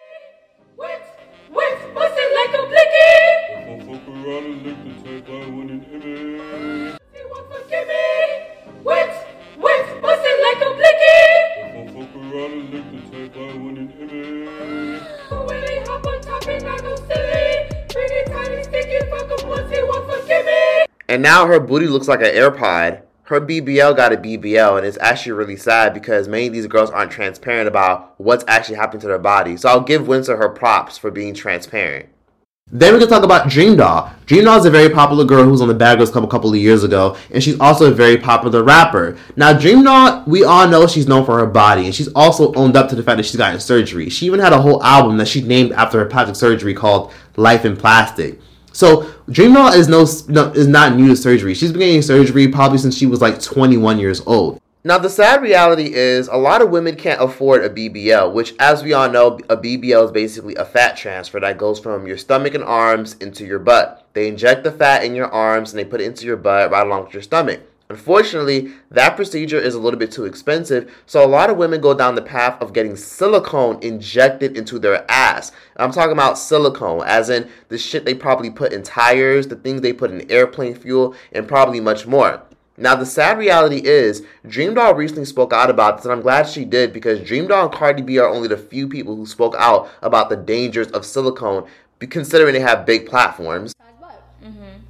[0.78, 0.90] Witch,
[1.50, 2.68] witch bussin' like a.
[21.10, 23.07] And now her booty looks like an AirPod.
[23.28, 26.90] Her BBL got a BBL, and it's actually really sad because many of these girls
[26.90, 29.58] aren't transparent about what's actually happening to their body.
[29.58, 32.08] So I'll give Winter her props for being transparent.
[32.72, 34.10] Then we can talk about Dream Doll.
[34.28, 36.28] Dream Doll is a very popular girl who was on the Bad Girls Club a
[36.30, 39.18] couple of years ago, and she's also a very popular rapper.
[39.36, 42.78] Now, Dream Doll, we all know she's known for her body, and she's also owned
[42.78, 44.10] up to the fact that she's gotten surgery.
[44.10, 47.66] She even had a whole album that she named after her plastic surgery called Life
[47.66, 48.40] in Plastic.
[48.78, 51.56] So Dream Doll is no, no is not new to surgery.
[51.56, 54.62] She's been getting surgery probably since she was like 21 years old.
[54.84, 58.84] Now the sad reality is a lot of women can't afford a BBL, which as
[58.84, 62.54] we all know, a BBL is basically a fat transfer that goes from your stomach
[62.54, 64.08] and arms into your butt.
[64.14, 66.86] They inject the fat in your arms and they put it into your butt right
[66.86, 67.62] along with your stomach.
[67.90, 71.94] Unfortunately, that procedure is a little bit too expensive, so a lot of women go
[71.94, 75.54] down the path of getting silicone injected into their ass.
[75.78, 79.82] I'm talking about silicone, as in the shit they probably put in tires, the things
[79.82, 82.44] they put in airplane fuel, and probably much more.
[82.80, 86.48] Now, the sad reality is, Dream Doll recently spoke out about this, and I'm glad
[86.48, 89.56] she did because Dream Doll and Cardi B are only the few people who spoke
[89.58, 91.68] out about the dangers of silicone,
[92.02, 93.74] considering they have big platforms.
[94.44, 94.82] Mm-hmm.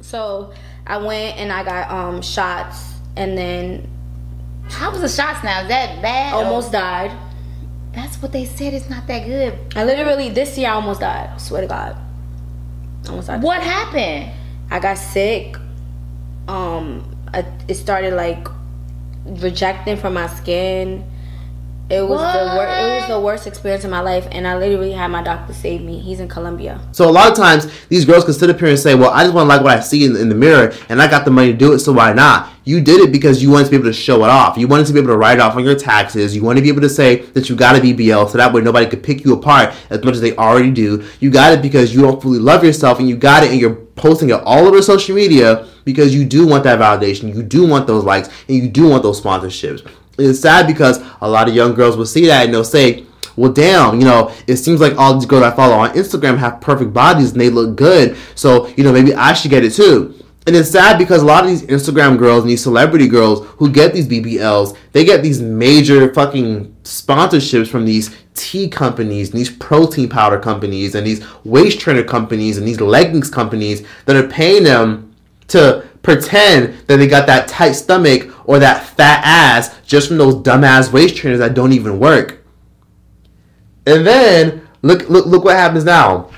[0.00, 0.52] So
[0.88, 3.86] I went and I got um shots and then
[4.70, 5.62] How was the shots now?
[5.62, 6.32] Is that bad?
[6.34, 7.16] almost died.
[7.92, 8.74] That's what they said.
[8.74, 9.58] It's not that good.
[9.76, 11.30] I literally this year I almost died.
[11.34, 11.96] I swear to God.
[13.08, 13.42] Almost died.
[13.42, 14.30] What happened?
[14.70, 15.56] I got sick.
[16.48, 18.46] Um, I, it started like
[19.24, 21.04] rejecting from my skin.
[21.90, 24.92] It was the wor- it was the worst experience in my life, and I literally
[24.92, 25.98] had my doctor save me.
[25.98, 26.78] He's in Colombia.
[26.92, 29.22] So a lot of times these girls can sit up here and say, "Well, I
[29.22, 31.30] just want to like what I see in, in the mirror, and I got the
[31.30, 33.76] money to do it, so why not?" You did it because you wanted to be
[33.76, 34.58] able to show it off.
[34.58, 36.36] You wanted to be able to write it off on your taxes.
[36.36, 38.60] You wanted to be able to say that you got a BBL, so that way
[38.60, 41.02] nobody could pick you apart as much as they already do.
[41.20, 43.76] You got it because you don't fully love yourself, and you got it, and you're
[43.96, 47.86] posting it all over social media because you do want that validation, you do want
[47.86, 49.88] those likes, and you do want those sponsorships.
[50.18, 53.52] It's sad because a lot of young girls will see that and they'll say, well,
[53.52, 56.92] damn, you know, it seems like all these girls I follow on Instagram have perfect
[56.92, 58.16] bodies and they look good.
[58.34, 60.14] So, you know, maybe I should get it too.
[60.46, 63.70] And it's sad because a lot of these Instagram girls and these celebrity girls who
[63.70, 69.50] get these BBLs, they get these major fucking sponsorships from these tea companies, and these
[69.50, 74.64] protein powder companies, and these waist trainer companies, and these leggings companies that are paying
[74.64, 75.14] them
[75.48, 80.36] to pretend that they got that tight stomach or that fat ass just from those
[80.36, 82.42] dumbass waist trainers that don't even work.
[83.86, 86.30] And then look look look what happens now.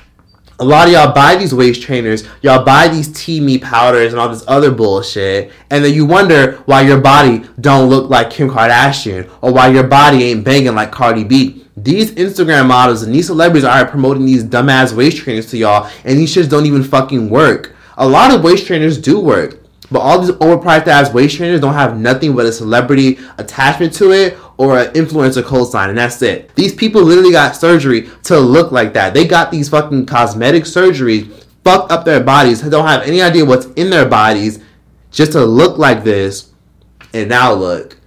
[0.59, 4.21] A lot of y'all buy these waist trainers, y'all buy these tea me powders and
[4.21, 8.47] all this other bullshit, and then you wonder why your body don't look like Kim
[8.47, 11.65] Kardashian or why your body ain't banging like Cardi B.
[11.75, 16.19] These Instagram models and these celebrities are promoting these dumbass waist trainers to y'all, and
[16.19, 17.75] these shits don't even fucking work.
[17.97, 19.60] A lot of waist trainers do work,
[19.91, 24.11] but all these overpriced ass waist trainers don't have nothing but a celebrity attachment to
[24.11, 26.53] it or an influencer cosign, and that's it.
[26.55, 29.13] These people literally got surgery to look like that.
[29.13, 33.67] They got these fucking cosmetic surgeries fuck up their bodies, don't have any idea what's
[33.73, 34.63] in their bodies,
[35.11, 36.51] just to look like this,
[37.13, 37.97] and now look.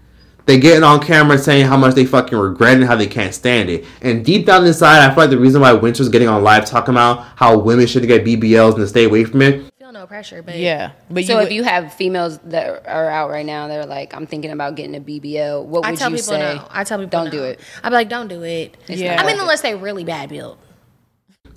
[0.47, 3.71] They getting on camera saying how much they fucking regret and how they can't stand
[3.71, 3.87] it.
[4.03, 6.93] And deep down inside, I feel like the reason why Winter's getting on live talking
[6.95, 9.74] about how women shouldn't get BBLs and to stay away from it.
[10.05, 13.31] Feel no pressure, but Yeah, but so you if you have females that are out
[13.31, 15.65] right now, they're like, I'm thinking about getting a BBL.
[15.65, 16.55] What would I tell you people say?
[16.57, 16.69] no.
[16.71, 17.61] I tell people don't do it.
[17.83, 18.77] I'd be like, don't do it.
[18.89, 19.21] Yeah.
[19.21, 20.59] I mean, unless they really bad built.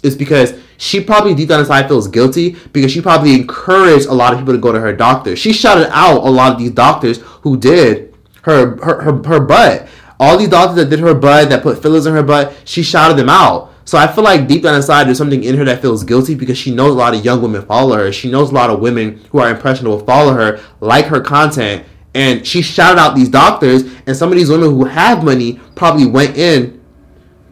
[0.03, 4.31] It's because she probably deep down inside feels guilty because she probably encouraged a lot
[4.31, 5.35] of people to go to her doctor.
[5.35, 9.87] She shouted out a lot of these doctors who did her her her, her butt.
[10.19, 13.17] All these doctors that did her butt, that put fillers in her butt, she shouted
[13.17, 13.73] them out.
[13.87, 16.57] So I feel like deep down inside there's something in her that feels guilty because
[16.57, 18.11] she knows a lot of young women follow her.
[18.11, 22.45] She knows a lot of women who are impressionable follow her, like her content, and
[22.45, 26.35] she shouted out these doctors and some of these women who have money probably went
[26.35, 26.83] in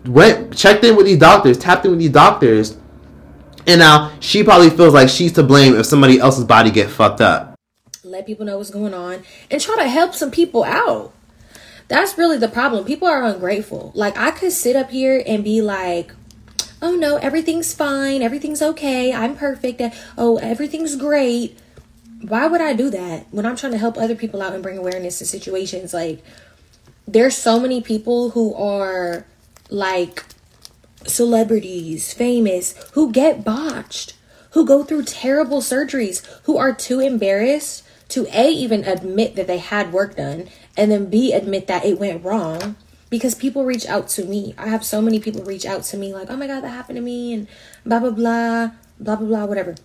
[0.03, 2.77] went checked in with these doctors, tapped in with these doctors,
[3.65, 7.21] and now she probably feels like she's to blame if somebody else's body get fucked
[7.21, 7.57] up.
[8.03, 11.13] Let people know what's going on and try to help some people out.
[11.87, 12.83] That's really the problem.
[12.83, 13.93] People are ungrateful.
[13.95, 16.11] Like I could sit up here and be like,
[16.85, 18.21] "Oh no, everything's fine.
[18.21, 19.11] Everything's okay.
[19.11, 19.81] I'm perfect.
[20.17, 21.57] Oh, everything's great."
[22.21, 24.77] Why would I do that when I'm trying to help other people out and bring
[24.77, 26.23] awareness to situations like
[27.07, 29.25] there's so many people who are
[29.69, 30.23] like
[31.05, 34.15] celebrities, famous, who get botched,
[34.51, 39.57] who go through terrible surgeries, who are too embarrassed to A, even admit that they
[39.57, 42.75] had work done, and then B, admit that it went wrong.
[43.09, 44.55] Because people reach out to me.
[44.57, 46.97] I have so many people reach out to me, like, oh my God, that happened
[46.97, 47.47] to me, and
[47.85, 49.75] blah, blah, blah, blah, blah, blah, whatever.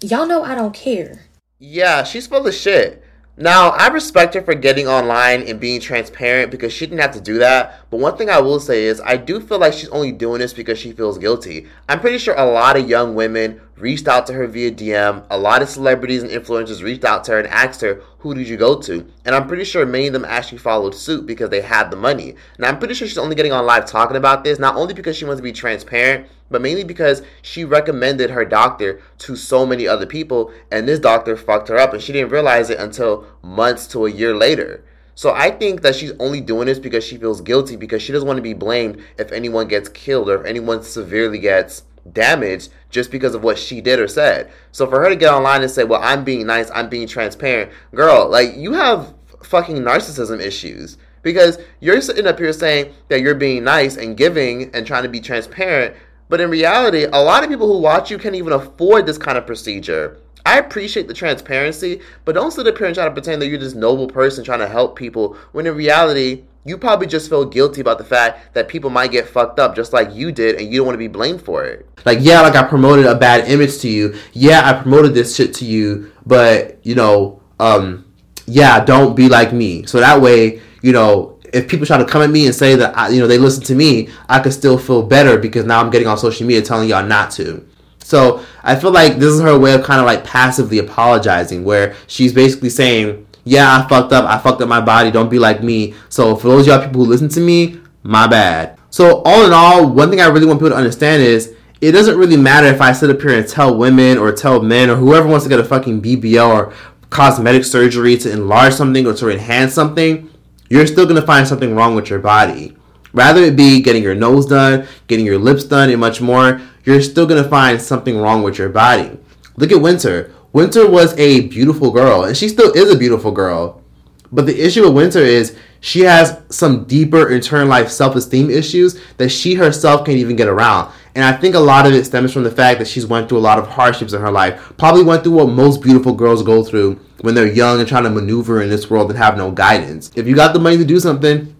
[0.00, 1.26] Y'all know I don't care.
[1.58, 3.04] Yeah, she's full of shit.
[3.40, 7.20] Now, I respect her for getting online and being transparent because she didn't have to
[7.20, 7.88] do that.
[7.88, 10.52] But one thing I will say is, I do feel like she's only doing this
[10.52, 11.68] because she feels guilty.
[11.88, 15.24] I'm pretty sure a lot of young women reached out to her via DM.
[15.30, 18.48] A lot of celebrities and influencers reached out to her and asked her, Who did
[18.48, 19.06] you go to?
[19.24, 22.34] And I'm pretty sure many of them actually followed suit because they had the money.
[22.58, 25.16] Now, I'm pretty sure she's only getting on live talking about this, not only because
[25.16, 29.86] she wants to be transparent, but mainly because she recommended her doctor to so many
[29.86, 33.86] other people, and this doctor fucked her up, and she didn't realize it until months
[33.88, 34.84] to a year later.
[35.14, 38.28] So I think that she's only doing this because she feels guilty because she doesn't
[38.28, 41.82] want to be blamed if anyone gets killed or if anyone severely gets
[42.12, 44.50] damaged just because of what she did or said.
[44.70, 47.72] So for her to get online and say, "Well, I'm being nice, I'm being transparent,"
[47.94, 53.34] girl, like you have fucking narcissism issues because you're sitting up here saying that you're
[53.34, 55.94] being nice and giving and trying to be transparent,
[56.28, 59.38] but in reality, a lot of people who watch you can't even afford this kind
[59.38, 60.20] of procedure.
[60.44, 63.58] I appreciate the transparency, but don't sit up here and try to pretend that you're
[63.58, 67.80] this noble person trying to help people when in reality, you probably just feel guilty
[67.80, 70.78] about the fact that people might get fucked up just like you did and you
[70.78, 71.86] don't want to be blamed for it.
[72.04, 74.16] Like, yeah, like I promoted a bad image to you.
[74.32, 78.04] Yeah, I promoted this shit to you, but, you know, um,
[78.46, 79.84] yeah, don't be like me.
[79.86, 82.96] So that way, you know, if people try to come at me and say that,
[82.96, 85.90] I, you know, they listen to me, I could still feel better because now I'm
[85.90, 87.66] getting on social media telling y'all not to.
[87.98, 91.94] So I feel like this is her way of kind of like passively apologizing, where
[92.06, 94.24] she's basically saying, "Yeah, I fucked up.
[94.24, 95.10] I fucked up my body.
[95.10, 98.78] Don't be like me." So for those y'all people who listen to me, my bad.
[98.90, 102.18] So all in all, one thing I really want people to understand is it doesn't
[102.18, 105.28] really matter if I sit up here and tell women or tell men or whoever
[105.28, 106.72] wants to get a fucking BBL or
[107.10, 110.28] cosmetic surgery to enlarge something or to enhance something,
[110.68, 112.76] you're still gonna find something wrong with your body.
[113.12, 117.02] Rather it be getting your nose done, getting your lips done, and much more, you're
[117.02, 119.16] still gonna find something wrong with your body.
[119.56, 120.32] Look at Winter.
[120.52, 123.82] Winter was a beautiful girl, and she still is a beautiful girl.
[124.30, 129.00] But the issue with Winter is she has some deeper internal life self esteem issues
[129.16, 130.92] that she herself can't even get around.
[131.14, 133.38] And I think a lot of it stems from the fact that she's went through
[133.38, 134.72] a lot of hardships in her life.
[134.76, 138.10] Probably went through what most beautiful girls go through when they're young and trying to
[138.10, 140.10] maneuver in this world and have no guidance.
[140.14, 141.54] If you got the money to do something,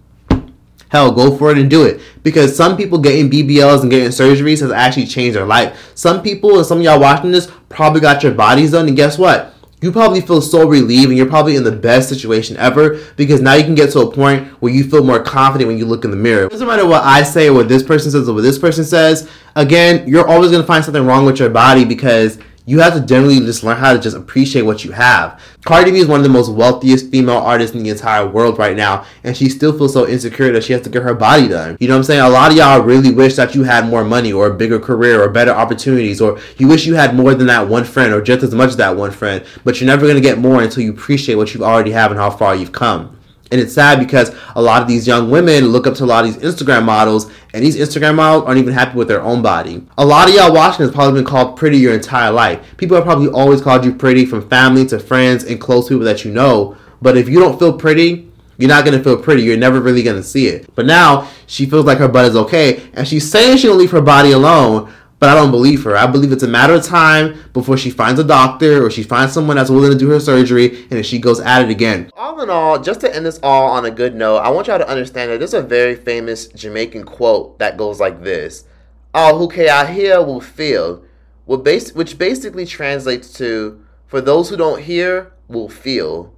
[0.91, 2.01] hell, go for it and do it.
[2.23, 5.93] Because some people getting BBLs and getting surgeries has actually changed their life.
[5.95, 9.19] Some people, and some of y'all watching this, probably got your bodies done, and guess
[9.19, 9.55] what?
[9.81, 13.55] You probably feel so relieved and you're probably in the best situation ever because now
[13.55, 16.11] you can get to a point where you feel more confident when you look in
[16.11, 16.47] the mirror.
[16.47, 18.85] It doesn't matter what I say or what this person says or what this person
[18.85, 19.31] says.
[19.55, 22.39] Again, you're always going to find something wrong with your body because
[22.69, 25.41] you have to generally just learn how to just appreciate what you have.
[25.65, 28.77] Cardi B is one of the most wealthiest female artists in the entire world right
[28.77, 31.79] now, and she still feels so insecure that she has to get her body done.
[31.81, 32.21] You know what I'm saying?
[32.21, 35.23] A lot of y'all really wish that you had more money or a bigger career
[35.23, 38.43] or better opportunities, or you wish you had more than that one friend or just
[38.43, 41.37] as much as that one friend, but you're never gonna get more until you appreciate
[41.37, 43.18] what you already have and how far you've come.
[43.51, 46.25] And it's sad because a lot of these young women look up to a lot
[46.25, 49.87] of these Instagram models, and these Instagram models aren't even happy with their own body.
[49.97, 52.77] A lot of y'all watching has probably been called pretty your entire life.
[52.77, 56.25] People have probably always called you pretty from family to friends and close people that
[56.25, 56.77] you know.
[57.01, 59.43] But if you don't feel pretty, you're not gonna feel pretty.
[59.43, 60.69] You're never really gonna see it.
[60.75, 64.03] But now she feels like her butt is okay, and she's saying she'll leave her
[64.03, 64.93] body alone.
[65.19, 65.97] But I don't believe her.
[65.97, 69.33] I believe it's a matter of time before she finds a doctor or she finds
[69.33, 72.11] someone that's willing to do her surgery and then she goes at it again.
[72.17, 74.79] All in all, just to end this all on a good note, I want y'all
[74.79, 78.65] to understand that there's a very famous Jamaican quote that goes like this
[79.13, 81.03] All who can I hear will feel,
[81.47, 86.38] which basically translates to For those who don't hear will feel.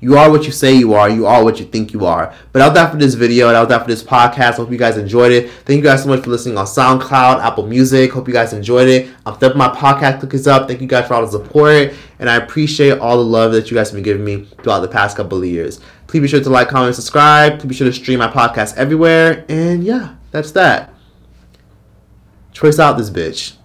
[0.00, 1.10] You are what you say you are.
[1.10, 2.34] You are what you think you are.
[2.52, 3.48] But that was that for this video.
[3.48, 4.54] That was that for this podcast.
[4.54, 5.50] Hope you guys enjoyed it.
[5.50, 8.10] Thank you guys so much for listening on SoundCloud, Apple Music.
[8.10, 9.10] Hope you guys enjoyed it.
[9.26, 10.68] I'm stepping my podcast cookies up.
[10.68, 11.92] Thank you guys for all the support.
[12.18, 14.88] And I appreciate all the love that you guys have been giving me throughout the
[14.88, 15.80] past couple of years.
[16.06, 17.60] Please be sure to like, comment, subscribe.
[17.60, 19.44] Please be sure to stream my podcast everywhere.
[19.50, 20.94] And yeah, that's that.
[22.52, 23.56] Choice out this bitch.